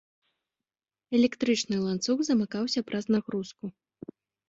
Электрычны 1.19 1.75
ланцуг 1.85 2.19
замыкаўся 2.33 2.79
праз 2.91 3.05
нагрузку. 3.19 3.65